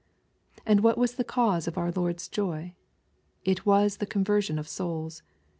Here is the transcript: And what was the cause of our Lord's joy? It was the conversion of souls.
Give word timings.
And 0.65 0.79
what 0.79 0.97
was 0.97 1.13
the 1.13 1.23
cause 1.23 1.67
of 1.67 1.77
our 1.77 1.91
Lord's 1.91 2.27
joy? 2.27 2.73
It 3.45 3.67
was 3.67 3.97
the 3.97 4.07
conversion 4.07 4.57
of 4.57 4.67
souls. 4.67 5.21